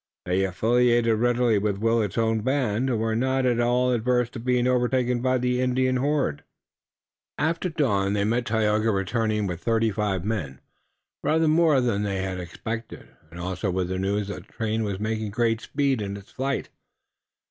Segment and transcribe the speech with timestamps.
[0.25, 4.65] They affiliated readily with Willet's own band, and were not at all averse to being
[4.65, 6.43] overtaken by the Indian horde.
[7.37, 10.59] After dawn they met Tayoga returning with thirty five men,
[11.23, 14.99] rather more than they had expected, and also with the news that the train was
[14.99, 16.69] making great speed in its flight.